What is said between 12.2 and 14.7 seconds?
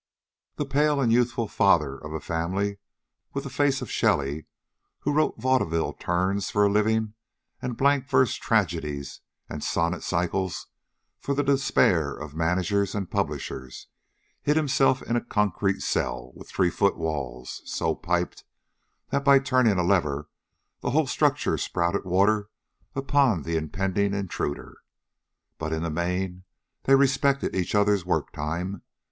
managers and publishers, hid